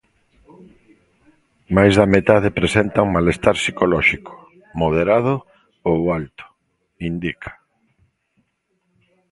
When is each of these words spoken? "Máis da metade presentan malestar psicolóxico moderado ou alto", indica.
"Máis 1.75 1.93
da 1.99 2.05
metade 2.15 2.49
presentan 2.59 3.13
malestar 3.15 3.55
psicolóxico 3.61 4.33
moderado 4.79 5.33
ou 5.89 5.99
alto", 6.19 6.45
indica. 7.09 7.51